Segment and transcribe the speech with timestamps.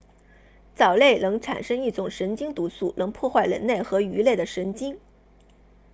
[0.73, 4.99] 藻类能产生一种神经毒素能破坏人类和鱼类的神经